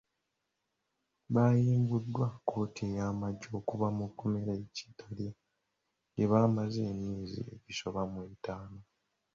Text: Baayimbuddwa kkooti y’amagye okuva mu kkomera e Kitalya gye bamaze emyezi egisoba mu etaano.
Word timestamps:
Baayimbuddwa 1.33 2.27
kkooti 2.33 2.85
y’amagye 2.97 3.49
okuva 3.59 3.87
mu 3.97 4.05
kkomera 4.09 4.53
e 4.63 4.65
Kitalya 4.75 5.31
gye 6.15 6.25
bamaze 6.31 6.79
emyezi 6.91 7.39
egisoba 7.53 8.01
mu 8.11 8.19
etaano. 8.33 8.81